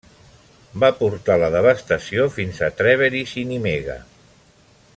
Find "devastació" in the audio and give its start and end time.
1.55-2.25